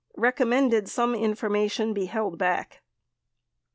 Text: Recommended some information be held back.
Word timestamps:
Recommended 0.17 0.89
some 0.89 1.13
information 1.13 1.93
be 1.93 2.05
held 2.07 2.39
back. 2.39 2.81